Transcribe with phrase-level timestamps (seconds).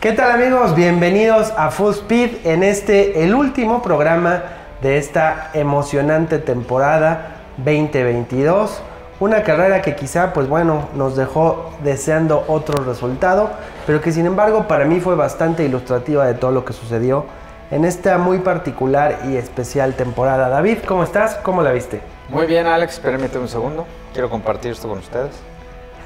[0.00, 0.76] ¿Qué tal amigos?
[0.76, 4.44] Bienvenidos a Full Speed en este, el último programa
[4.80, 8.80] de esta emocionante temporada 2022.
[9.18, 13.50] Una carrera que quizá, pues bueno, nos dejó deseando otro resultado,
[13.88, 17.24] pero que sin embargo para mí fue bastante ilustrativa de todo lo que sucedió
[17.72, 20.48] en esta muy particular y especial temporada.
[20.48, 21.34] David, ¿cómo estás?
[21.42, 22.00] ¿Cómo la viste?
[22.28, 23.84] Muy bien, Alex, permíteme un segundo.
[24.12, 25.32] Quiero compartir esto con ustedes.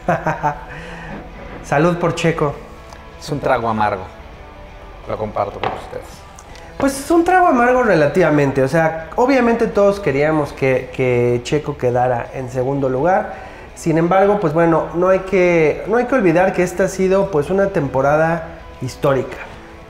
[1.63, 2.72] Salud por Checo.
[3.23, 4.03] Es un trago amargo.
[5.09, 6.05] Lo comparto con ustedes.
[6.77, 8.65] Pues es un trago amargo relativamente.
[8.65, 13.35] O sea, obviamente todos queríamos que, Checo quedara en segundo lugar.
[13.77, 17.31] Sin embargo, pues bueno, no hay que, no hay que olvidar que esta ha sido
[17.31, 19.37] pues una temporada histórica.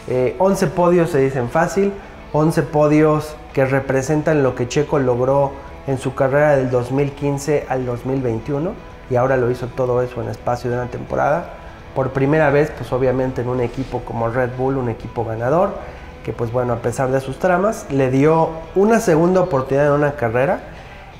[0.09, 1.91] Eh, 11 podios se dicen fácil,
[2.35, 5.53] 11 podios que representan lo que Checo logró
[5.87, 8.73] en su carrera del 2015 al 2021
[9.09, 11.62] y ahora lo hizo todo eso en espacio de una temporada.
[11.95, 15.75] Por primera vez, pues obviamente en un equipo como Red Bull, un equipo ganador,
[16.25, 20.13] que pues bueno, a pesar de sus tramas, le dio una segunda oportunidad en una
[20.13, 20.61] carrera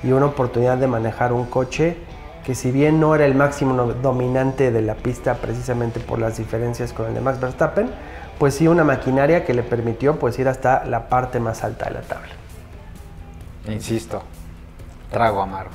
[0.03, 1.97] y una oportunidad de manejar un coche
[2.45, 6.93] que si bien no era el máximo dominante de la pista precisamente por las diferencias
[6.93, 7.89] con el de Max Verstappen,
[8.39, 11.93] pues sí una maquinaria que le permitió pues ir hasta la parte más alta de
[11.93, 12.31] la tabla.
[13.69, 14.23] Insisto,
[15.11, 15.71] trago amargo.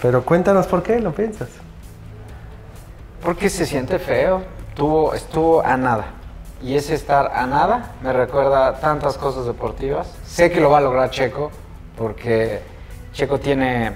[0.00, 1.48] Pero cuéntanos por qué lo piensas.
[3.22, 4.42] Porque se siente feo.
[4.74, 6.06] Tuvo, estuvo a nada.
[6.62, 10.14] Y ese estar a nada me recuerda tantas cosas deportivas.
[10.24, 11.50] Sé que lo va a lograr Checo,
[11.96, 12.60] porque
[13.12, 13.92] Checo tiene,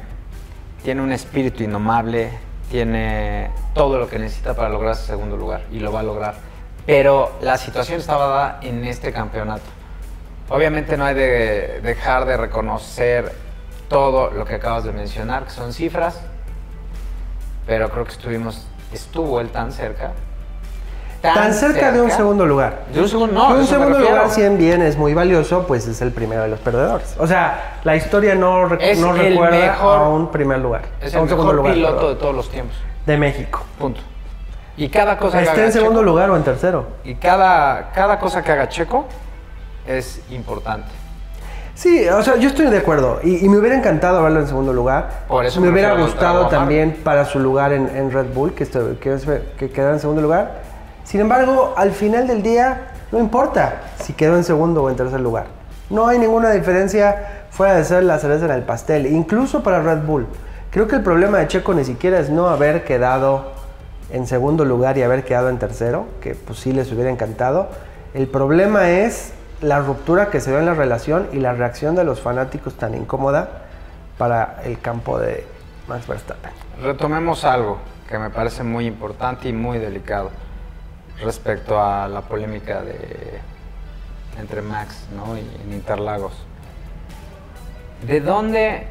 [0.83, 2.31] tiene un espíritu indomable,
[2.71, 6.35] tiene todo lo que necesita para lograr ese segundo lugar y lo va a lograr.
[6.85, 9.65] Pero la situación estaba dada en este campeonato.
[10.49, 13.33] Obviamente no hay de dejar de reconocer
[13.89, 16.21] todo lo que acabas de mencionar, que son cifras,
[17.67, 20.13] pero creo que estuvimos, estuvo él tan cerca.
[21.23, 22.85] Tan, cerca, de un segundo lugar.
[22.93, 23.53] De un segundo, no.
[23.55, 26.49] De un segundo lugar, si en bien es muy valioso, pues es el primero de
[26.49, 27.17] los perdedores.
[27.19, 30.83] O sea, la historia no, Es recuerda mejor- a un primer lugar.
[31.01, 32.77] Es el un mejor lugar, piloto perdón, de todos los tiempos.
[33.07, 33.65] de México.
[33.79, 34.01] Punto.
[34.77, 36.87] Y cada cosa que ¿Está haga en segundo Checo- lugar o en tercero?
[37.03, 39.07] Y cada, cada cosa que haga Checo
[39.87, 40.89] es importante.
[41.77, 43.21] Sí, o sea, yo estoy de acuerdo.
[43.23, 45.11] Y, y me hubiera encantado verlo en segundo lugar.
[45.29, 48.65] Por eso me me hubiera gustado también para su lugar en, en Red Bull, que,
[48.65, 49.19] esto- que,
[49.59, 50.53] que quedara en segundo lugar.
[51.05, 55.21] Sin embargo, al final del día, no importa si quedó en segundo o en tercer
[55.21, 55.47] lugar.
[55.91, 59.99] No hay ninguna diferencia fuera de ser la cereza en el pastel, incluso para Red
[60.07, 60.27] Bull.
[60.71, 63.53] Creo que el problema de Checo ni siquiera es no haber quedado
[64.11, 67.69] en segundo lugar y haber quedado en tercero, que pues sí les hubiera encantado.
[68.15, 72.05] El problema es la ruptura que se ve en la relación y la reacción de
[72.05, 73.63] los fanáticos tan incómoda
[74.19, 75.47] para el campo de
[75.89, 76.53] Max Verstappen.
[76.83, 77.79] Retomemos algo
[78.09, 80.31] que me parece muy importante y muy delicado
[81.23, 83.41] respecto a la polémica de
[84.39, 85.37] entre Max ¿no?
[85.37, 86.35] y Interlagos.
[88.07, 88.87] ¿De dónde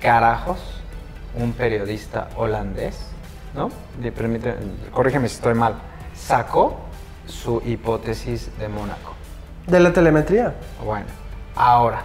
[0.00, 0.58] carajos
[1.34, 2.98] un periodista holandés,
[3.54, 3.70] ¿no?
[4.90, 5.74] Corrígeme si estoy mal,
[6.14, 6.78] sacó
[7.26, 9.14] su hipótesis de Mónaco?
[9.66, 10.54] De la telemetría.
[10.84, 11.06] Bueno,
[11.56, 12.02] ahora,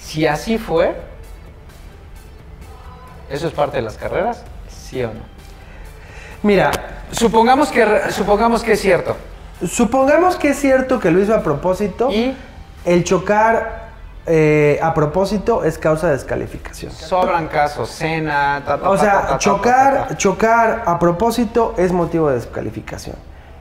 [0.00, 0.96] si así fue,
[3.28, 4.42] ¿eso es parte de las carreras?
[4.68, 5.20] ¿Sí o no?
[6.42, 6.70] Mira,
[7.10, 9.16] Supongamos que, supongamos que es cierto.
[9.66, 12.10] supongamos que es cierto que lo hizo a propósito.
[12.10, 12.34] Y
[12.84, 13.84] El chocar
[14.26, 16.90] eh, a propósito es causa de descalificación.
[16.92, 22.36] sobran casos, cena, ta, ta, O sea, ta, chocar, chocar a propósito es motivo de
[22.36, 23.16] descalificación.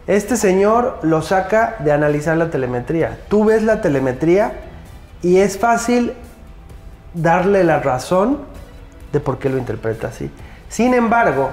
[0.07, 3.19] Este señor lo saca de analizar la telemetría.
[3.29, 4.51] Tú ves la telemetría
[5.21, 6.13] y es fácil
[7.13, 8.39] darle la razón
[9.13, 10.29] de por qué lo interpreta así.
[10.67, 11.51] Sin embargo,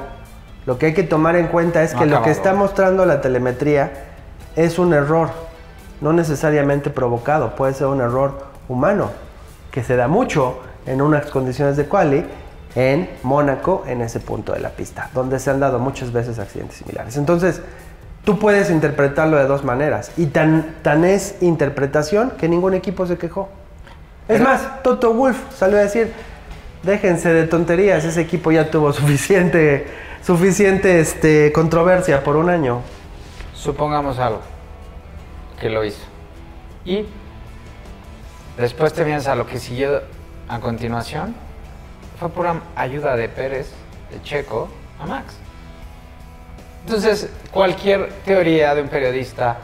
[0.66, 3.92] lo que hay que tomar en cuenta es que lo que está mostrando la telemetría
[4.56, 5.30] es un error,
[6.00, 9.10] no necesariamente provocado, puede ser un error humano,
[9.70, 12.26] que se da mucho en unas condiciones de quali
[12.74, 16.78] en Mónaco, en ese punto de la pista, donde se han dado muchas veces accidentes
[16.78, 17.16] similares.
[17.16, 17.62] Entonces,
[18.30, 23.18] tú puedes interpretarlo de dos maneras, y tan, tan es interpretación que ningún equipo se
[23.18, 23.48] quejó.
[24.28, 26.12] Es Pero- más, Toto Wolf salió a decir,
[26.84, 29.88] déjense de tonterías, ese equipo ya tuvo suficiente,
[30.22, 32.82] suficiente este, controversia por un año.
[33.52, 34.42] Supongamos algo,
[35.58, 36.04] que lo hizo.
[36.84, 37.06] Y
[38.56, 40.02] después te vienes a lo que siguió
[40.46, 41.34] a continuación.
[42.20, 43.72] Fue pura ayuda de Pérez,
[44.12, 44.68] de Checo,
[45.00, 45.34] a Max.
[46.84, 49.56] Entonces, cualquier teoría de un periodista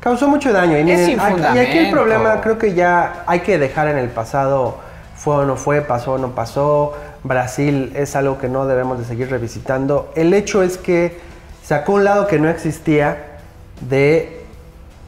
[0.00, 0.78] Causó mucho daño.
[0.78, 3.98] Y, Es miren, aquí- y aquí el problema creo que ya hay que dejar en
[3.98, 4.78] el pasado,
[5.16, 6.94] fue o no fue, pasó o no pasó.
[7.24, 10.12] Brasil es algo que no debemos de seguir revisitando.
[10.14, 11.18] El hecho es que
[11.64, 13.38] sacó un lado que no existía
[13.80, 14.45] de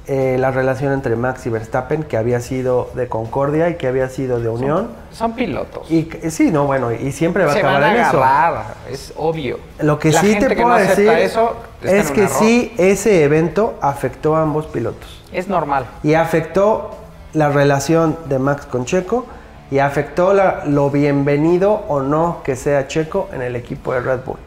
[0.08, 4.08] eh, la relación entre Max y Verstappen, que había sido de concordia y que había
[4.08, 4.88] sido de unión.
[5.12, 5.90] Son pilotos.
[5.90, 8.90] Y sí, no, bueno, y siempre va Se a van acabar a en eso.
[8.90, 9.58] es obvio.
[9.80, 11.52] Lo que La sí gente te que puedo no decir eso
[11.82, 15.22] es que sí, ese evento afectó a ambos pilotos.
[15.32, 15.84] Es normal.
[16.02, 16.90] Y afectó
[17.34, 19.26] la relación de Max con Checo
[19.70, 24.20] y afectó la- lo bienvenido o no que sea Checo en el equipo de Red
[24.24, 24.38] Bull.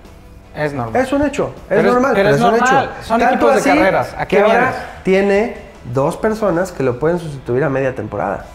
[0.55, 1.01] Es normal.
[1.01, 2.65] Es un hecho, es Pero es- normal, pero es un hecho.
[3.03, 5.55] son Tanto equipos de carreras, ¿a qué que ahora tiene
[5.93, 8.45] dos personas que lo pueden sustituir a media temporada.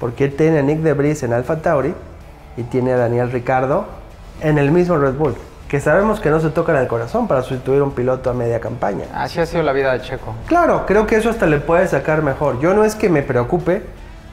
[0.00, 1.94] Porque él tiene a Nick Debris en Alfa Tauri
[2.56, 3.84] y tiene a Daniel Ricardo
[4.40, 5.34] en el mismo Red Bull.
[5.68, 8.58] Que sabemos que no se tocan el corazón para sustituir a un piloto a media
[8.58, 9.04] campaña.
[9.14, 10.34] Así ha sido la vida de Checo.
[10.46, 12.58] Claro, creo que eso hasta le puede sacar mejor.
[12.60, 13.82] Yo no es que me preocupe,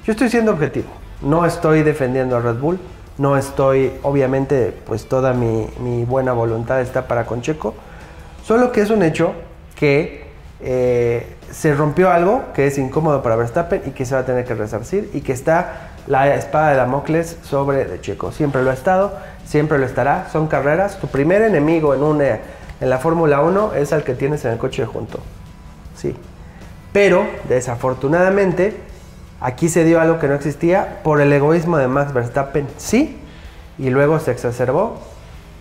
[0.05, 0.87] yo estoy siendo objetivo.
[1.21, 2.79] No estoy defendiendo a Red Bull,
[3.17, 7.73] no estoy, obviamente, pues toda mi, buena voluntad está para con Checo.
[8.43, 9.33] Solo que es un hecho
[9.75, 10.25] que
[10.61, 14.45] eh, se rompió algo que es incómodo para Verstappen y que se va a tener
[14.45, 18.31] que resarcir y que está la espada de Damocles sobre de Checo.
[18.31, 19.13] Siempre lo ha estado,
[19.45, 20.27] siempre lo estará.
[20.31, 20.99] Son carreras.
[20.99, 22.39] Tu primer enemigo en, una,
[22.81, 25.19] en la Fórmula 1 es al que tienes en el coche junto.
[25.95, 26.15] Sí.
[26.91, 28.84] Pero, desafortunadamente,
[29.39, 33.19] aquí se dio algo que no existía por el egoísmo de Max Verstappen, sí,
[33.77, 34.99] y luego se exacerbó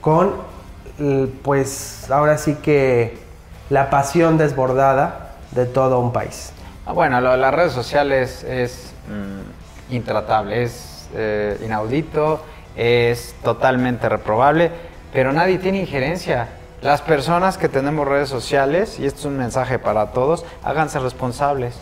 [0.01, 0.35] con,
[1.43, 3.19] pues, ahora sí que
[3.71, 6.53] la pasión desbordada de todo un país.
[6.87, 12.41] Ah, Bueno, lo de las redes sociales es mm, intratable, es eh, inaudito,
[12.77, 14.71] es totalmente reprobable,
[15.13, 16.49] pero nadie tiene injerencia.
[16.83, 21.79] Las personas que tenemos redes sociales, y esto es un mensaje para todos, háganse responsables.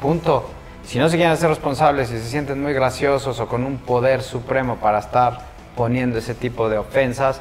[0.00, 0.50] Punto.
[0.84, 4.22] Si no se quieren hacer responsables y se sienten muy graciosos o con un poder
[4.22, 5.38] supremo para estar
[5.74, 7.40] poniendo ese tipo de ofensas,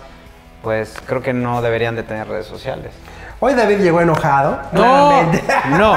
[0.63, 2.91] pues creo que no deberían de tener redes sociales.
[3.39, 4.59] Hoy David llegó enojado.
[4.71, 5.23] No,
[5.77, 5.95] no.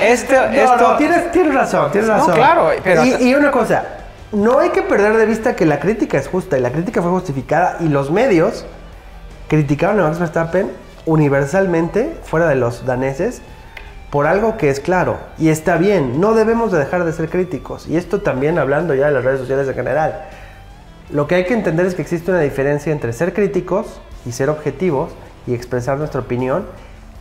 [0.00, 2.34] Este, No, esto, no, tienes, tienes razón, tienes No, razón.
[2.34, 3.84] claro, pero- Y, y una cosa,
[4.32, 7.10] no hay que perder de vista que la crítica es justa y la crítica fue
[7.12, 8.66] justificada y los medios
[9.48, 10.70] criticaron a Max Verstappen
[11.06, 13.40] universalmente, fuera de los daneses,
[14.12, 17.88] por algo que es claro y está bien, no debemos de dejar de ser críticos.
[17.88, 20.26] Y esto también hablando ya de las redes sociales en general.
[21.10, 24.50] Lo que hay que entender es que existe una diferencia entre ser críticos y ser
[24.50, 25.12] objetivos
[25.46, 26.66] y expresar nuestra opinión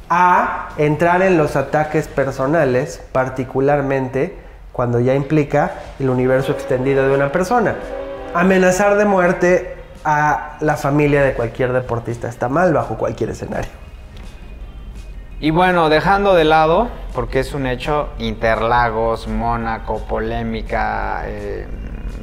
[0.10, 4.36] a entrar en los ataques personales, particularmente
[4.74, 7.76] cuando ya implica el universo extendido de una persona.
[8.34, 13.81] Amenazar de muerte a la familia de cualquier deportista está mal bajo cualquier escenario.
[15.42, 21.68] Y bueno, dejando de lado, porque es un hecho, Interlagos, Mónaco, polémica, eh,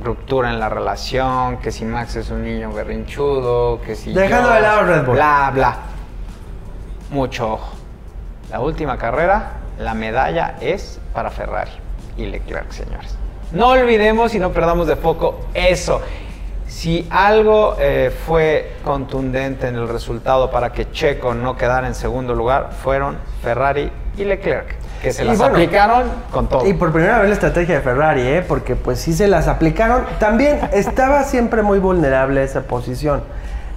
[0.05, 4.12] ruptura en la relación, que si Max es un niño berrinchudo, que si...
[4.12, 5.15] Dejando yo- de lado Red Bull.
[5.17, 5.76] Bla, bla.
[7.11, 7.73] Mucho ojo.
[8.53, 11.73] La última carrera, la medalla es para Ferrari
[12.17, 13.17] y Leclerc, señores.
[13.50, 16.00] No olvidemos y no perdamos de foco eso.
[16.69, 22.35] Si algo eh, fue contundente en el resultado para que Checo no quedara en segundo
[22.35, 26.67] lugar, fueron Ferrari y Leclerc, que se Y las bueno, aplicaron con todo.
[26.67, 28.44] Y por primera vez la estrategia de Ferrari, ¿eh?
[28.47, 30.05] porque pues sí se las aplicaron.
[30.19, 33.23] También estaba siempre muy vulnerable esa posición.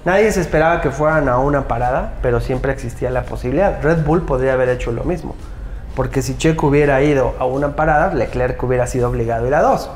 [0.04, 3.82] Nadie se esperaba que fueran a una parada, pero siempre existía la posibilidad.
[3.82, 5.34] Red Bull podría haber hecho lo mismo.
[5.96, 9.62] Porque si Checo hubiera ido a una parada, Leclerc hubiera sido obligado a ir a
[9.62, 9.90] dos.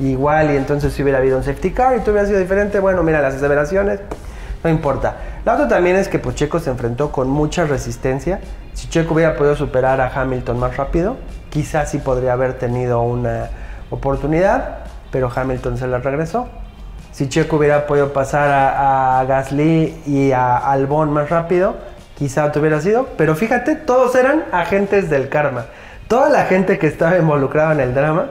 [0.00, 3.02] Igual, y entonces si hubiera habido un safety car y todo hubiera sido diferente, bueno,
[3.02, 4.00] mira, las aseveraciones,
[4.62, 5.16] no importa.
[5.44, 8.40] La otra también es que pues Checo se enfrentó con mucha resistencia.
[8.74, 11.16] Si Checo hubiera podido superar a Hamilton más rápido,
[11.50, 13.50] quizás sí podría haber tenido una
[13.90, 14.78] oportunidad,
[15.10, 16.48] pero Hamilton se la regresó.
[17.10, 21.74] Si Checo hubiera podido pasar a, a Gasly y a Albon más rápido,
[22.16, 23.08] quizá hubiera sido.
[23.16, 25.66] Pero fíjate, todos eran agentes del karma.
[26.06, 28.26] Toda la gente que estaba involucrada en el drama,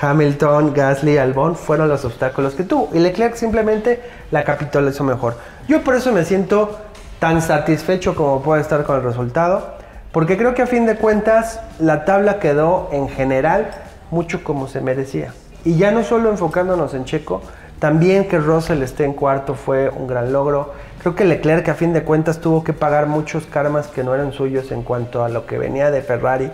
[0.00, 2.88] Hamilton, Gasly, Albon, fueron los obstáculos que tuvo.
[2.92, 5.36] Y Leclerc simplemente la capitalizó mejor.
[5.68, 6.78] Yo por eso me siento
[7.18, 9.76] tan satisfecho como puedo estar con el resultado.
[10.12, 13.70] Porque creo que a fin de cuentas la tabla quedó en general
[14.10, 15.32] mucho como se merecía.
[15.64, 17.40] Y ya no solo enfocándonos en Checo,
[17.78, 20.72] también que Russell esté en cuarto fue un gran logro.
[21.00, 24.32] Creo que Leclerc a fin de cuentas tuvo que pagar muchos karmas que no eran
[24.32, 26.52] suyos en cuanto a lo que venía de Ferrari.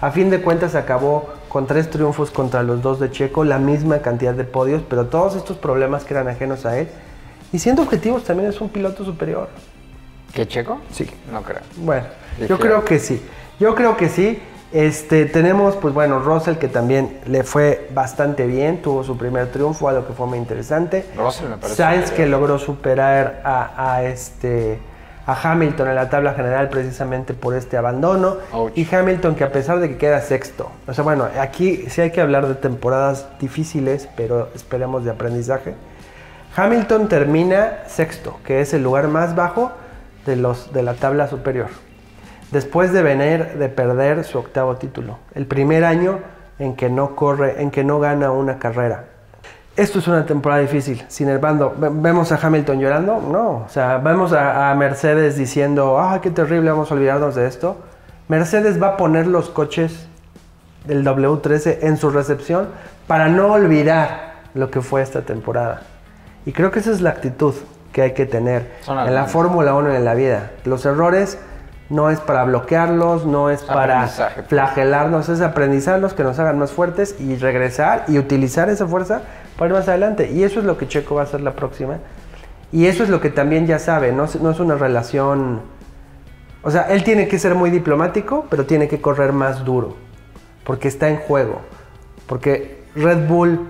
[0.00, 3.98] A fin de cuentas acabó con tres triunfos contra los dos de Checo, la misma
[3.98, 6.88] cantidad de podios, pero todos estos problemas que eran ajenos a él.
[7.52, 9.48] Y siendo objetivos también es un piloto superior.
[10.32, 10.78] ¿Qué Checo?
[10.92, 11.08] Sí.
[11.32, 11.60] No creo.
[11.76, 12.06] Bueno,
[12.46, 13.22] yo creo que sí.
[13.58, 14.40] Yo creo que sí.
[14.70, 19.88] Este, tenemos, pues bueno, Russell que también le fue bastante bien, tuvo su primer triunfo,
[19.88, 21.06] algo que fue muy interesante.
[21.16, 24.78] Russell me parece Sainz que logró superar a, a este
[25.28, 28.38] a Hamilton en la tabla general precisamente por este abandono.
[28.50, 28.72] Ouch.
[28.74, 32.10] Y Hamilton que a pesar de que queda sexto, o sea, bueno, aquí sí hay
[32.10, 35.74] que hablar de temporadas difíciles, pero esperemos de aprendizaje.
[36.56, 39.72] Hamilton termina sexto, que es el lugar más bajo
[40.24, 41.68] de, los, de la tabla superior.
[42.50, 46.20] Después de venir de perder su octavo título, el primer año
[46.58, 49.04] en que no corre, en que no gana una carrera.
[49.78, 51.04] Esto es una temporada difícil.
[51.08, 53.48] Sin embargo, ve- vemos a Hamilton llorando, no.
[53.64, 57.76] O sea, vemos a, a Mercedes diciendo, ah, qué terrible, vamos a olvidarnos de esto.
[58.28, 60.06] Mercedes va a poner los coches
[60.84, 62.68] del W13 en su recepción
[63.06, 65.82] para no olvidar lo que fue esta temporada.
[66.44, 67.54] Y creo que esa es la actitud
[67.92, 69.24] que hay que tener Son en la.
[69.26, 70.50] Fórmula 1 y en la vida.
[70.64, 71.38] Los errores
[71.88, 74.02] no es para bloquearlos, no es para
[74.48, 79.22] flagelarnos, es aprendizarlos, que nos hagan más fuertes y regresar y utilizar esa fuerza
[79.58, 80.30] para ir más adelante.
[80.30, 81.98] Y eso es lo que Checo va a hacer la próxima.
[82.72, 85.60] Y eso es lo que también ya sabe, no, no es una relación...
[86.62, 89.96] O sea, él tiene que ser muy diplomático, pero tiene que correr más duro,
[90.64, 91.60] porque está en juego.
[92.26, 93.60] Porque Red Bull,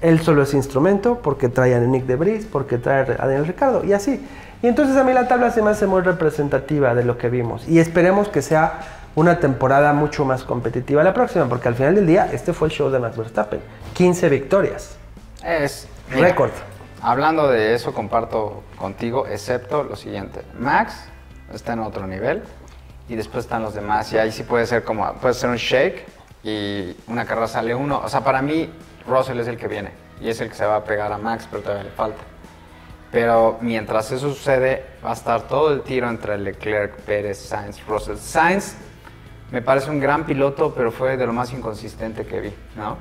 [0.00, 3.84] él solo es instrumento, porque trae a Nick de Vries, porque trae a Daniel Ricardo,
[3.84, 4.24] y así.
[4.62, 7.68] Y entonces a mí la tabla se me hace muy representativa de lo que vimos.
[7.68, 8.80] Y esperemos que sea
[9.16, 12.72] una temporada mucho más competitiva la próxima, porque al final del día este fue el
[12.72, 13.60] show de Max Verstappen.
[13.94, 14.99] 15 victorias.
[15.44, 16.50] Es Récord.
[17.02, 20.42] Hablando de eso, comparto contigo, excepto lo siguiente.
[20.58, 21.08] Max
[21.52, 22.42] está en otro nivel
[23.08, 24.12] y después están los demás.
[24.12, 26.04] Y ahí sí puede ser como, puede ser un shake
[26.42, 28.02] y una carrera sale uno.
[28.04, 28.70] O sea, para mí,
[29.06, 31.48] Russell es el que viene y es el que se va a pegar a Max,
[31.50, 32.20] pero todavía le falta.
[33.10, 38.16] Pero mientras eso sucede, va a estar todo el tiro entre Leclerc, Pérez, Sainz, Russell.
[38.16, 38.76] Sainz
[39.50, 42.98] me parece un gran piloto, pero fue de lo más inconsistente que vi, ¿no?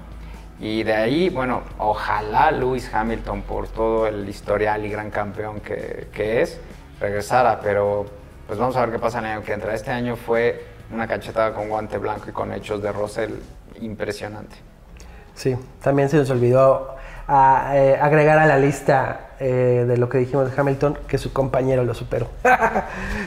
[0.60, 6.08] Y de ahí, bueno, ojalá Lewis Hamilton, por todo el historial y gran campeón que,
[6.13, 6.60] que es,
[7.00, 8.06] regresara, pero
[8.46, 9.74] pues vamos a ver qué pasa el año que entra.
[9.74, 13.32] Este año fue una cachetada con guante blanco y con hechos de Russell
[13.80, 14.56] impresionante.
[15.36, 16.96] Sí, también se nos olvidó
[17.28, 21.32] a, eh, agregar a la lista eh, de lo que dijimos de Hamilton que su
[21.32, 22.28] compañero lo superó.
[22.44, 22.84] Pero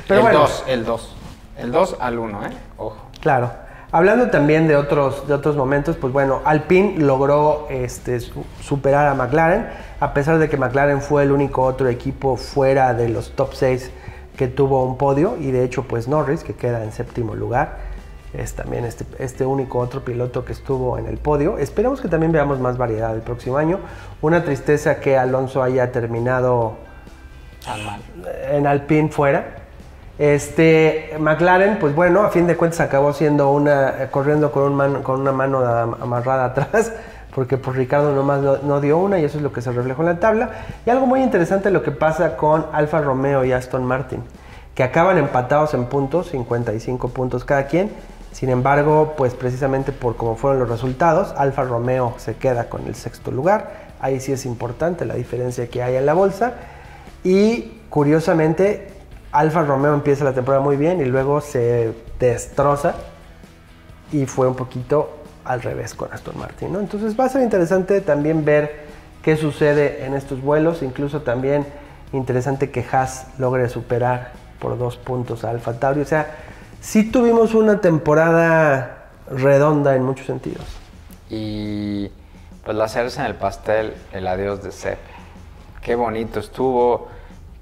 [0.08, 1.16] el bueno, 2, el 2.
[1.58, 2.50] El 2 al 1, ¿eh?
[2.76, 3.06] Ojo.
[3.20, 3.50] claro.
[3.94, 9.14] Hablando también de otros, de otros momentos, pues bueno, Alpine logró este, su- superar a
[9.14, 9.66] McLaren,
[10.00, 13.90] a pesar de que McLaren fue el único otro equipo fuera de los top 6
[14.36, 17.76] que tuvo un podio, y de hecho pues Norris, que queda en séptimo lugar,
[18.32, 21.58] es también este, este único otro piloto que estuvo en el podio.
[21.58, 23.78] Esperamos que también veamos más variedad el próximo año.
[24.22, 26.76] Una tristeza que Alonso haya terminado
[28.50, 29.56] en Alpine fuera.
[30.22, 35.02] Este McLaren, pues bueno, a fin de cuentas acabó siendo una eh, corriendo con, un
[35.02, 36.92] con una mano am- amarrada atrás,
[37.34, 40.02] porque pues Ricardo nomás no, no dio una y eso es lo que se reflejó
[40.02, 40.50] en la tabla.
[40.86, 44.22] Y algo muy interesante lo que pasa con Alfa Romeo y Aston Martin,
[44.76, 47.90] que acaban empatados en puntos, 55 puntos cada quien.
[48.30, 52.94] Sin embargo, pues precisamente por cómo fueron los resultados, Alfa Romeo se queda con el
[52.94, 53.72] sexto lugar.
[54.00, 56.52] Ahí sí es importante la diferencia que hay en la bolsa.
[57.24, 59.01] Y curiosamente,
[59.32, 62.94] Alfa Romeo empieza la temporada muy bien y luego se destroza.
[64.12, 66.72] Y fue un poquito al revés con Aston Martin.
[66.72, 66.80] ¿no?
[66.80, 68.84] Entonces va a ser interesante también ver
[69.22, 70.82] qué sucede en estos vuelos.
[70.82, 71.66] Incluso también
[72.12, 76.02] interesante que Haas logre superar por dos puntos a Alfa Tauri.
[76.02, 76.36] O sea,
[76.80, 80.66] sí tuvimos una temporada redonda en muchos sentidos.
[81.30, 82.10] Y
[82.64, 84.98] pues la cereza en el pastel, el adiós de Sepp.
[85.80, 87.08] Qué bonito estuvo,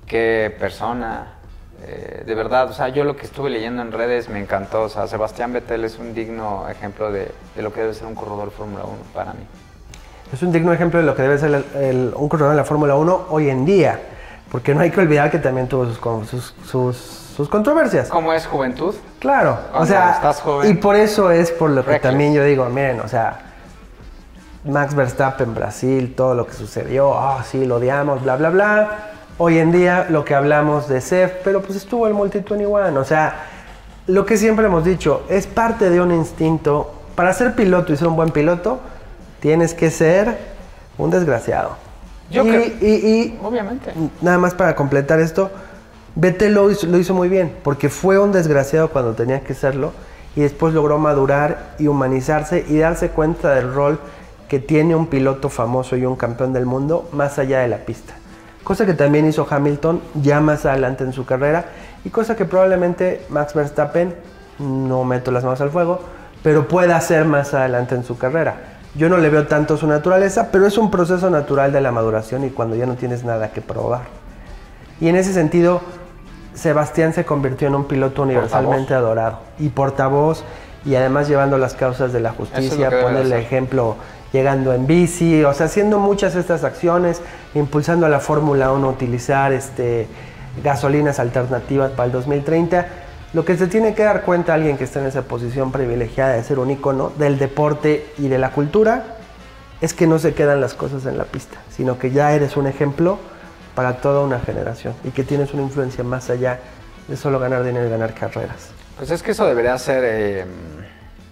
[0.06, 1.39] qué persona.
[1.82, 4.82] Eh, de verdad, o sea, yo lo que estuve leyendo en redes me encantó.
[4.82, 8.14] O sea, Sebastián Vettel es un digno ejemplo de, de lo que debe ser un
[8.14, 9.40] corredor Fórmula 1 para mí.
[10.32, 12.64] Es un digno ejemplo de lo que debe ser el- el- un corredor en la
[12.64, 13.98] Fórmula 1 hoy en día.
[14.50, 18.08] Porque no hay que olvidar que también tuvo sus, sus, sus, sus controversias.
[18.08, 18.94] ¿Cómo es juventud?
[19.20, 20.70] Claro, o sea, estás joven.
[20.70, 22.10] y por eso es por lo que Reckless.
[22.10, 23.38] también yo digo, miren, o sea,
[24.64, 28.88] Max Verstappen, Brasil, todo lo que sucedió, ah, sí, lo odiamos, bla, bla, bla.
[29.42, 33.04] Hoy en día lo que hablamos de Sef, pero pues estuvo el Multi 21, o
[33.04, 33.46] sea,
[34.06, 36.92] lo que siempre hemos dicho, es parte de un instinto.
[37.14, 38.80] Para ser piloto y ser un buen piloto,
[39.40, 40.36] tienes que ser
[40.98, 41.70] un desgraciado.
[42.30, 43.94] Yo y, creo- y- y Obviamente.
[44.20, 45.50] nada más para completar esto,
[46.16, 49.92] Vettel lo hizo, lo hizo muy bien, porque fue un desgraciado cuando tenía que serlo
[50.36, 53.98] y después logró madurar y humanizarse y darse cuenta del rol
[54.48, 58.12] que tiene un piloto famoso y un campeón del mundo más allá de la pista.
[58.70, 61.64] Cosa que también hizo Hamilton ya más adelante en su carrera
[62.04, 64.14] y cosa que probablemente Max Verstappen,
[64.60, 66.02] no meto las manos al fuego,
[66.44, 68.78] pero pueda hacer más adelante en su carrera.
[68.94, 72.44] Yo no le veo tanto su naturaleza, pero es un proceso natural de la maduración
[72.44, 74.02] y cuando ya no tienes nada que probar.
[75.00, 75.80] Y en ese sentido,
[76.54, 80.44] Sebastián se convirtió en un piloto universalmente adorado y portavoz
[80.84, 83.96] y además llevando las causas de la justicia, pone el ejemplo
[84.32, 87.20] llegando en bici, o sea, haciendo muchas estas acciones,
[87.54, 90.06] impulsando a la Fórmula 1 a utilizar este,
[90.62, 92.86] gasolinas alternativas para el 2030.
[93.32, 96.42] Lo que se tiene que dar cuenta alguien que está en esa posición privilegiada de
[96.42, 99.16] ser un icono del deporte y de la cultura
[99.80, 102.66] es que no se quedan las cosas en la pista, sino que ya eres un
[102.66, 103.18] ejemplo
[103.74, 106.58] para toda una generación y que tienes una influencia más allá
[107.08, 108.70] de solo ganar dinero y ganar carreras.
[108.96, 110.44] Pues es que eso debería ser eh,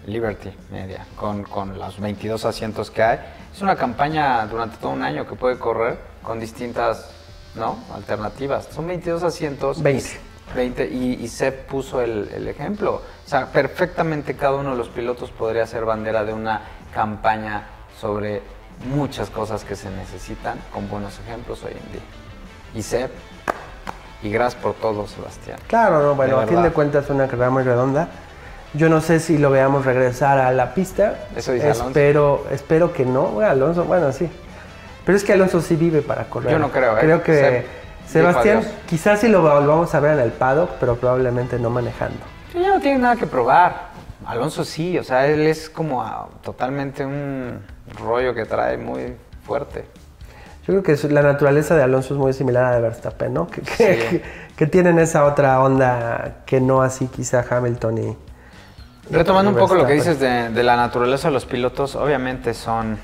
[0.09, 3.19] Liberty Media, con, con, los 22 asientos que hay.
[3.53, 7.11] Es una campaña durante todo un año que puede correr con distintas
[7.55, 7.77] ¿no?
[7.93, 8.67] alternativas.
[8.71, 9.81] Son 22 asientos.
[9.81, 10.29] 20.
[10.55, 12.95] 20 y, y se puso el, el, ejemplo.
[12.95, 16.61] O sea, perfectamente cada uno de los pilotos podría ser bandera de una
[16.93, 17.67] campaña
[17.99, 18.41] sobre
[18.93, 22.01] muchas cosas que se necesitan con buenos ejemplos hoy en día.
[22.73, 23.11] Y Seb,
[24.21, 25.59] y gracias por todo, Sebastián.
[25.67, 28.09] Claro, no, bueno, a fin de cuentas es una carrera muy redonda.
[28.73, 31.15] Yo no sé si lo veamos regresar a la pista.
[31.35, 32.53] Eso dice espero, Alonso.
[32.53, 33.23] Espero que no.
[33.23, 34.29] Bueno, Alonso, bueno, sí.
[35.05, 36.51] Pero es que Alonso sí vive para correr.
[36.51, 37.01] Yo no creo, ¿eh?
[37.01, 37.65] Creo que
[38.07, 42.19] Sebastián, quizás sí lo volvamos a ver en el paddock, pero probablemente no manejando.
[42.53, 43.89] Ya no tiene nada que probar.
[44.25, 47.59] Alonso sí, o sea, él es como a, totalmente un
[47.99, 49.85] rollo que trae muy fuerte.
[50.67, 53.47] Yo creo que la naturaleza de Alonso es muy similar a la de Verstappen, ¿no?
[53.47, 54.23] Que, que,
[54.55, 58.17] que, tienen esa otra onda que no así quizá Hamilton y...
[59.11, 62.99] Retomando un poco lo que dices de, de, la naturaleza de los pilotos, obviamente son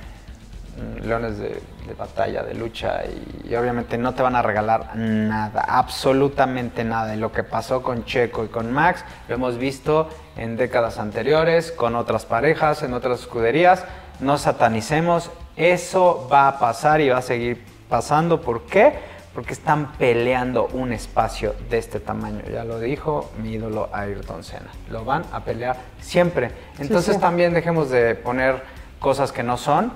[1.02, 5.62] leones de, de batalla, de lucha y, y, obviamente no te van a regalar nada,
[5.68, 7.16] absolutamente nada.
[7.16, 11.72] Y lo que pasó con Checo y con Max lo hemos visto en décadas anteriores,
[11.72, 13.86] con otras parejas, en otras escuderías.
[14.20, 18.42] No satanicemos, eso va a pasar y va a seguir pasando.
[18.42, 19.15] ¿Por qué?
[19.36, 22.42] Porque están peleando un espacio de este tamaño.
[22.52, 24.72] Ya lo dijo mi ídolo Ayrton Senna.
[24.90, 26.52] Lo van a pelear siempre.
[26.80, 27.20] Entonces sí, sí.
[27.20, 28.64] también dejemos de poner
[29.00, 29.92] cosas que no son.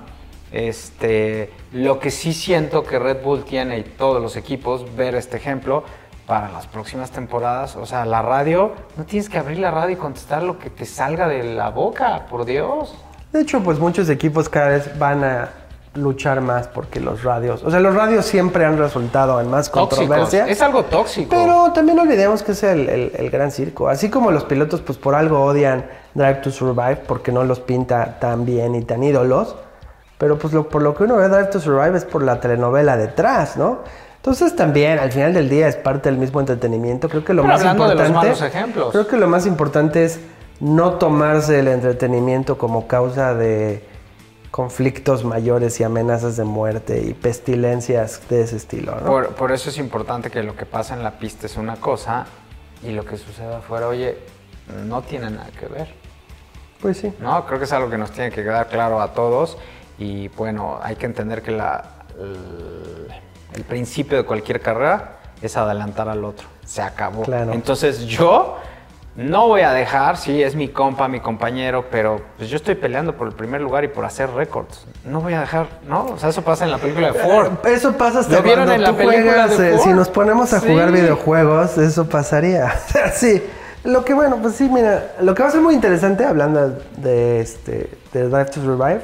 [0.52, 5.36] Este, lo que sí siento que Red Bull tiene y todos los equipos ver este
[5.36, 5.84] ejemplo
[6.26, 7.74] para las próximas temporadas.
[7.74, 10.86] O sea, la radio, no tienes que abrir la radio y contestar lo que te
[10.86, 12.94] salga de la boca, por Dios.
[13.32, 15.48] De hecho, pues muchos equipos cada vez van a
[15.94, 20.46] luchar más porque los radios, o sea, los radios siempre han resultado en más controversia.
[20.46, 21.30] Es algo tóxico.
[21.30, 23.88] Pero también no olvidemos que es el, el, el, gran circo.
[23.88, 28.18] Así como los pilotos, pues por algo odian Drive to Survive porque no los pinta
[28.20, 29.56] tan bien y tan ídolos.
[30.18, 32.96] Pero pues lo, por lo que uno ve Drive to Survive es por la telenovela
[32.96, 33.78] detrás, ¿no?
[34.16, 37.08] Entonces también al final del día es parte del mismo entretenimiento.
[37.08, 38.02] Creo que lo Pero más importante.
[38.02, 38.92] De los malos ejemplos.
[38.92, 40.20] Creo que lo más importante es
[40.60, 43.82] no tomarse el entretenimiento como causa de
[44.60, 48.94] conflictos mayores y amenazas de muerte y pestilencias de ese estilo.
[48.96, 49.06] ¿no?
[49.06, 52.26] Por, por, eso es importante que lo que pasa en la pista es una cosa
[52.82, 54.18] y lo que sucede afuera, oye,
[54.84, 55.94] no tiene nada que ver.
[56.78, 57.10] Pues sí.
[57.20, 59.56] No, creo que es algo que nos tiene que quedar claro a todos
[59.96, 61.82] y bueno, hay que entender que la,
[62.18, 63.08] el,
[63.54, 66.48] el principio de cualquier carrera es adelantar al otro.
[66.66, 67.22] Se acabó.
[67.22, 67.54] Claro.
[67.54, 68.58] Entonces yo
[69.16, 73.16] no voy a dejar, sí, es mi compa, mi compañero, pero pues yo estoy peleando
[73.16, 74.86] por el primer lugar y por hacer récords.
[75.04, 76.06] No voy a dejar, ¿no?
[76.06, 77.66] O sea, eso pasa en la película de Ford.
[77.66, 79.82] Eso pasa hasta ¿Lo vieron cuando en la tú juegas, de eh, Ford?
[79.84, 82.72] Si nos ponemos a jugar videojuegos, eso pasaría.
[83.14, 83.42] sí.
[83.82, 87.40] Lo que bueno, pues sí, mira, lo que va a ser muy interesante hablando de
[87.40, 89.00] este de Drive to Survive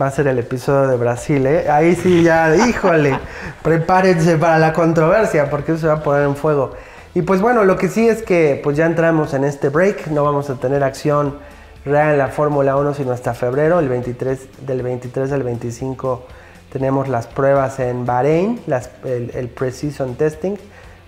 [0.00, 1.68] va a ser el episodio de Brasil, ¿eh?
[1.70, 3.18] Ahí sí ya, híjole,
[3.62, 6.72] prepárense para la controversia porque eso se va a poner en fuego.
[7.14, 10.24] Y pues bueno, lo que sí es que pues ya entramos en este break, no
[10.24, 11.36] vamos a tener acción
[11.84, 16.26] real en la Fórmula 1 sino hasta febrero, el 23 del 23 al 25
[16.74, 18.60] tenemos las pruebas en Bahrein,
[19.04, 20.56] el, pre-season testing,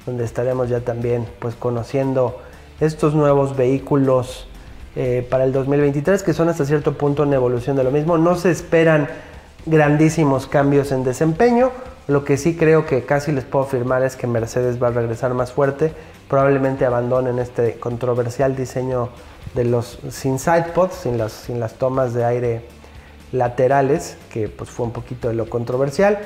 [0.07, 2.39] donde estaremos ya también pues conociendo
[2.79, 4.47] estos nuevos vehículos
[4.95, 8.17] eh, para el 2023 que son hasta cierto punto una evolución de lo mismo.
[8.17, 9.09] No se esperan
[9.67, 11.73] grandísimos cambios en desempeño.
[12.09, 15.35] Lo que sí creo que casi les puedo afirmar es que Mercedes va a regresar
[15.35, 15.93] más fuerte.
[16.29, 19.09] Probablemente abandonen este controversial diseño
[19.55, 22.63] de los sin sidepods, sin las, sin las tomas de aire
[23.33, 26.19] laterales, que pues fue un poquito de lo controversial.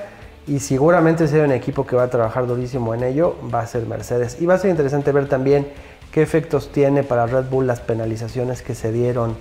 [0.46, 3.86] Y seguramente hay un equipo que va a trabajar durísimo en ello, va a ser
[3.86, 4.36] Mercedes.
[4.38, 5.66] Y va a ser interesante ver también
[6.12, 9.36] qué efectos tiene para Red Bull las penalizaciones que se dieron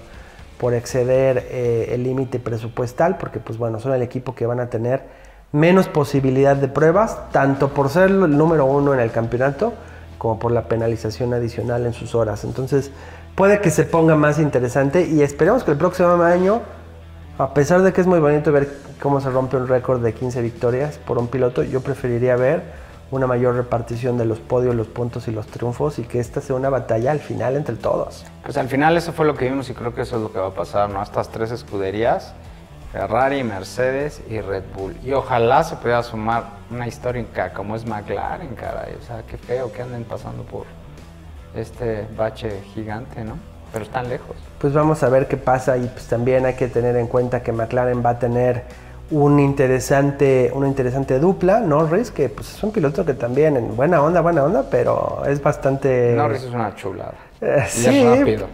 [0.58, 4.70] por exceder eh, el límite presupuestal, porque pues bueno, son el equipo que van a
[4.70, 9.74] tener menos posibilidad de pruebas, tanto por ser el número uno en el campeonato,
[10.18, 12.44] como por la penalización adicional en sus horas.
[12.44, 12.92] Entonces,
[13.36, 16.62] puede que se ponga más interesante y esperemos que el próximo año,
[17.38, 18.70] a pesar de que es muy bonito ver
[19.02, 23.26] cómo se rompe un récord de 15 victorias por un piloto, yo preferiría ver una
[23.26, 26.70] mayor repartición de los podios, los puntos y los triunfos y que esta sea una
[26.70, 28.26] batalla al final entre todos.
[28.44, 30.40] Pues al final eso fue lo que vimos y creo que eso es lo que
[30.40, 31.02] va a pasar, ¿no?
[31.02, 32.34] Estas tres escuderías,
[32.92, 34.96] Ferrari, Mercedes y Red Bull.
[35.04, 38.96] Y ojalá se pudiera sumar una histórica como es McLaren, caray.
[39.00, 40.66] O sea, qué feo que anden pasando por
[41.56, 43.38] este bache gigante, ¿no?
[43.72, 44.36] Pero están lejos.
[44.58, 47.52] Pues vamos a ver qué pasa y pues también hay que tener en cuenta que
[47.52, 48.64] McLaren va a tener
[49.12, 54.02] un interesante, una interesante dupla, Norris, que pues es un piloto que también en buena
[54.02, 56.14] onda, buena onda, pero es bastante...
[56.16, 57.14] Norris es una chulada.
[57.42, 58.48] Eh, sí, es rápido.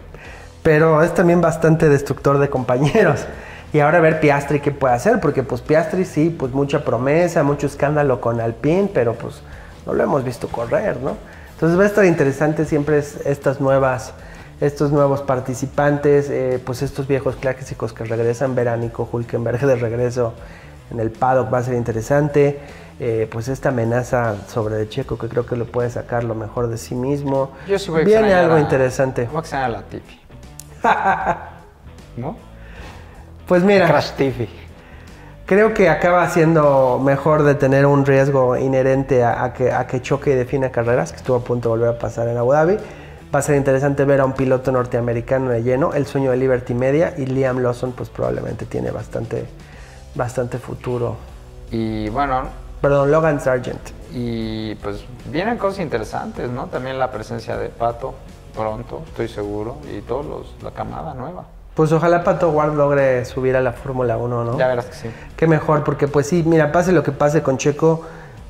[0.62, 3.26] pero es también bastante destructor de compañeros.
[3.76, 7.42] Y ahora a ver Piastri qué puede hacer, porque pues Piastri sí, pues mucha promesa,
[7.42, 9.42] mucho escándalo con Alpine, pero pues
[9.84, 11.14] no lo hemos visto correr, ¿no?
[11.52, 14.14] Entonces va a estar interesante siempre es- estas nuevas,
[14.62, 19.76] estos nuevos participantes, eh, pues estos viejos clásicos que regresan, ver a Nico Hulkenberg de
[19.76, 20.32] regreso
[20.90, 22.58] en el paddock va a ser interesante.
[22.98, 26.78] Eh, pues esta amenaza sobre Checo que creo que lo puede sacar lo mejor de
[26.78, 27.50] sí mismo.
[27.68, 29.26] Yo sí voy a Viene algo a- interesante.
[29.26, 30.18] Voy a extrañar a la Tiffy.
[32.16, 32.45] ¿No?
[33.46, 34.10] Pues mira, Crash
[35.46, 40.02] creo que acaba siendo mejor de tener un riesgo inherente a, a que, a que
[40.02, 42.76] choque y defina carreras, que estuvo a punto de volver a pasar en Abu Dhabi.
[43.32, 46.74] Va a ser interesante ver a un piloto norteamericano de lleno, el sueño de Liberty
[46.74, 49.46] Media, y Liam Lawson pues probablemente tiene bastante,
[50.14, 51.16] bastante futuro.
[51.70, 52.48] Y bueno,
[52.80, 53.80] Perdón, Logan Sargent.
[54.12, 56.66] y pues vienen cosas interesantes, ¿no?
[56.66, 58.14] También la presencia de Pato
[58.54, 61.44] pronto, estoy seguro, y todos los, la camada nueva.
[61.76, 64.58] Pues ojalá Pato Ward logre subir a la Fórmula 1, ¿no?
[64.58, 65.10] Ya verás que sí.
[65.36, 68.00] Qué mejor, porque pues sí, mira, pase lo que pase con Checo,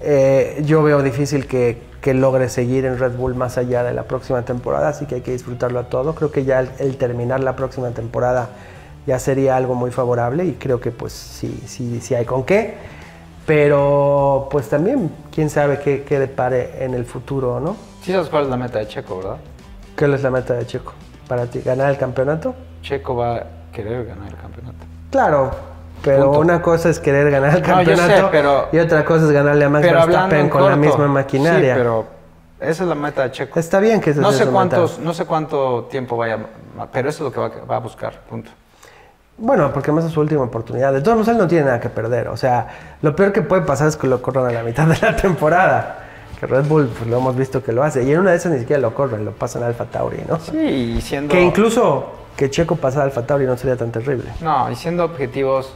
[0.00, 4.04] eh, yo veo difícil que, que logre seguir en Red Bull más allá de la
[4.04, 6.14] próxima temporada, así que hay que disfrutarlo a todo.
[6.14, 8.50] Creo que ya el, el terminar la próxima temporada
[9.08, 12.74] ya sería algo muy favorable y creo que pues sí, sí, sí hay con qué.
[13.44, 17.76] Pero pues también, quién sabe qué, qué depare en el futuro, ¿no?
[18.02, 19.36] Sí sabes cuál es la meta de Checo, ¿verdad?
[19.96, 20.92] ¿Qué es la meta de Checo?
[21.28, 21.60] ¿Para ti?
[21.60, 22.54] ¿Ganar el campeonato?
[22.82, 24.76] Checo va a querer ganar el campeonato.
[25.10, 25.50] Claro,
[26.04, 26.38] pero Punto.
[26.40, 29.30] una cosa es querer ganar el No, yo sé, campeonato pero- y otra cosa es
[29.32, 31.74] ganarle a Max Verstappen en con la misma maquinaria.
[31.74, 32.04] Sí, pero
[32.60, 33.58] esa es la meta de Checo.
[33.58, 35.04] Está bien que no sé cuántos, meta.
[35.04, 36.38] no sé cuánto tiempo vaya,
[36.92, 38.50] pero eso es lo que va, va a buscar, punto.
[39.38, 40.94] Bueno, porque más es su última oportunidad.
[40.94, 42.28] De todos modos, él no tiene nada que perder.
[42.28, 42.68] O sea,
[43.02, 46.04] lo peor que puede pasar es que lo corran a la mitad de la temporada.
[46.40, 48.02] Que Red Bull, pues lo hemos visto que lo hace.
[48.04, 50.38] Y en una de esas ni siquiera lo corren, lo pasan a Alfa Tauri, ¿no?
[50.38, 54.30] Sí, y siendo Que incluso que Checo pasara a Alfa Tauri no sería tan terrible.
[54.42, 55.72] No, y siendo objetivos,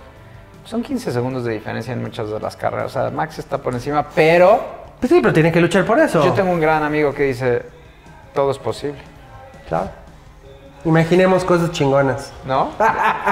[0.65, 2.87] son 15 segundos de diferencia en muchas de las carreras.
[2.87, 4.61] O sea, Max está por encima, pero
[5.01, 6.23] Pues sí, pero tiene que luchar por eso.
[6.23, 7.63] yo tengo un gran amigo que dice,
[8.35, 8.99] todo es posible,
[9.69, 9.89] Claro.
[10.85, 12.33] Imaginemos cosas chingonas.
[12.47, 12.71] ¿no?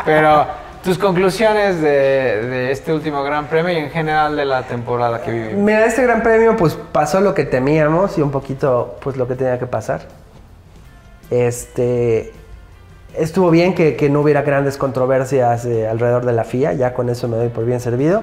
[0.05, 0.47] pero
[0.83, 5.55] tus conclusiones de, este último gran premio y en general de la temporada que vivimos.
[5.65, 9.35] Mira, este gran premio pues pasó lo que temíamos y un poquito pues lo que
[9.35, 10.03] tenía que pasar.
[11.31, 12.33] Este
[13.17, 17.09] estuvo bien que, que no hubiera grandes controversias eh, alrededor de la FIA, ya con
[17.11, 18.23] eso me doy por bien servido.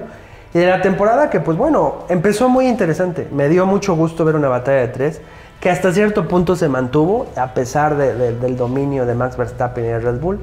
[0.54, 3.28] Y de la temporada que pues bueno, empezó muy interesante.
[3.30, 5.20] Me dio mucho gusto ver una batalla de tres
[5.60, 9.84] que hasta cierto punto se mantuvo a pesar de- de- del dominio de Max Verstappen
[9.84, 10.38] y de Red Bull.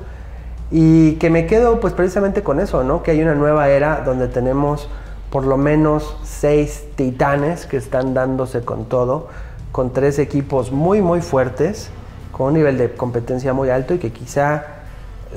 [0.75, 3.03] Y que me quedo pues precisamente con eso, ¿no?
[3.03, 4.89] Que hay una nueva era donde tenemos
[5.29, 9.27] por lo menos seis titanes que están dándose con todo,
[9.71, 11.91] con tres equipos muy muy fuertes,
[12.31, 14.65] con un nivel de competencia muy alto y que quizá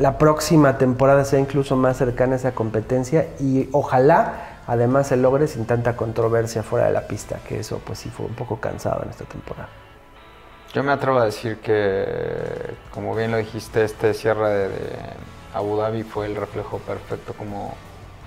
[0.00, 5.48] la próxima temporada sea incluso más cercana a esa competencia y ojalá además se logre
[5.48, 9.02] sin tanta controversia fuera de la pista, que eso pues sí fue un poco cansado
[9.02, 9.68] en esta temporada.
[10.76, 12.04] Yo me atrevo a decir que,
[12.90, 14.96] como bien lo dijiste, este cierre de, de
[15.54, 17.74] Abu Dhabi fue el reflejo perfecto como,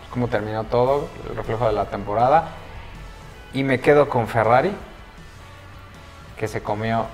[0.10, 2.48] como terminó todo, el reflejo de la temporada.
[3.54, 4.72] Y me quedo con Ferrari,
[6.40, 7.06] que se comió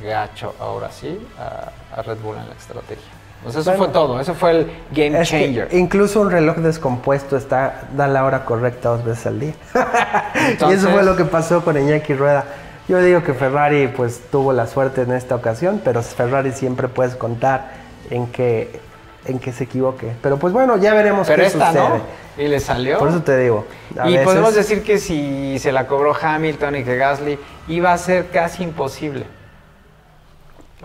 [0.00, 3.02] gacho ahora sí a, a Red Bull en la estrategia.
[3.48, 3.78] Sea, eso Bueno.
[3.78, 5.74] fue todo, eso fue el game changer.
[5.74, 9.54] incluso un reloj descompuesto está, da la hora correcta dos veces al día.
[10.68, 12.44] y eso fue lo que pasó con Iñaki Rueda.
[12.88, 17.14] Yo digo que Ferrari pues tuvo la suerte en esta ocasión, pero Ferrari siempre puedes
[17.16, 17.72] contar
[18.08, 18.80] en que,
[19.26, 20.12] en que se equivoque.
[20.22, 21.88] Pero pues bueno, ya veremos Pero qué esta sucede.
[21.88, 22.00] no,
[22.42, 22.98] y le salió.
[22.98, 23.66] Por eso te digo.
[24.06, 27.98] Y veces- podemos decir que si se la cobró Hamilton y que Gasly iba a
[27.98, 29.26] ser casi imposible.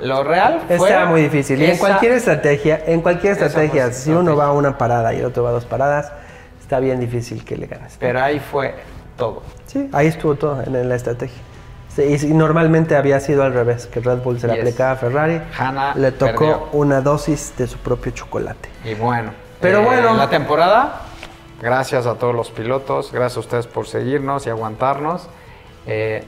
[0.02, 1.62] Lo real fue Está muy difícil.
[1.62, 5.26] Y en cualquier estrategia, en cualquier estrategia, si uno va a una parada y el
[5.26, 6.12] otro va a dos paradas,
[6.60, 7.96] está bien difícil que le ganes.
[8.00, 8.74] Pero ahí fue
[9.16, 9.44] todo.
[9.68, 11.38] Sí, ahí estuvo todo en la estrategia.
[11.96, 14.64] Sí, y, normalmente había sido al revés, que Red Bull se la Yes.
[14.64, 16.70] aplicaba a Ferrari, Hanna le tocó perdió.
[16.74, 18.70] una dosis de su propio chocolate.
[18.84, 19.32] Y bueno.
[19.62, 20.14] Pero eh, bueno.
[20.16, 21.02] La temporada,
[21.62, 25.28] gracias a todos los pilotos, gracias a ustedes por seguirnos y aguantarnos.
[25.86, 26.24] Eh,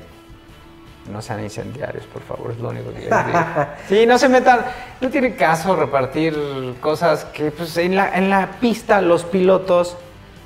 [1.11, 3.39] no sean incendiarios, por favor, es lo único que les digo.
[3.87, 4.59] Sí, no se metan,
[5.01, 6.35] no tiene caso repartir
[6.81, 9.97] cosas que pues, en, la, en la pista los pilotos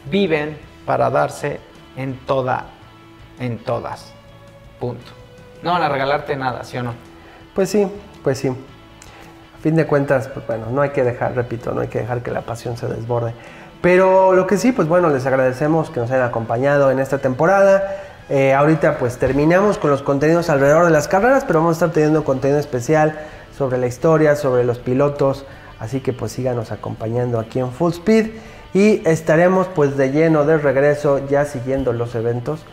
[0.09, 1.59] viven para darse
[1.95, 2.65] en toda,
[3.39, 4.13] en todas.
[4.79, 5.11] Punto.
[5.61, 6.93] No van a regalarte nada, ¿sí o no?
[7.53, 7.87] Pues sí,
[8.23, 8.47] pues sí.
[8.47, 12.21] A fin de cuentas, pues bueno, no hay que dejar, repito, no hay que dejar
[12.23, 13.33] que la pasión se desborde.
[13.81, 17.95] Pero lo que sí, pues bueno, les agradecemos que nos hayan acompañado en esta temporada.
[18.29, 21.91] Eh, ahorita pues terminamos con los contenidos alrededor de las carreras, pero vamos a estar
[21.91, 23.19] teniendo contenido especial
[23.57, 25.45] sobre la historia, sobre los pilotos.
[25.79, 28.31] Así que pues síganos acompañando aquí en Full Speed
[28.73, 32.65] y estaremos pues de lleno de regreso ya siguiendo los eventos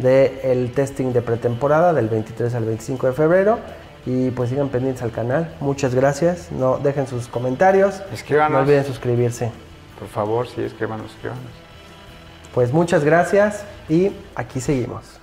[0.00, 3.58] del testing de pretemporada del 23 al 25 de febrero
[4.06, 5.54] y pues sigan pendientes al canal.
[5.60, 6.50] Muchas gracias.
[6.52, 8.02] No dejen sus comentarios.
[8.12, 8.52] Escríbanos.
[8.52, 9.50] No olviden suscribirse.
[9.98, 11.44] Por favor, sí, escríbanos, escríbanos.
[12.54, 15.20] Pues muchas gracias y aquí seguimos.